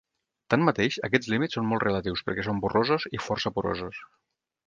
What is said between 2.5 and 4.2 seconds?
borrosos i força porosos.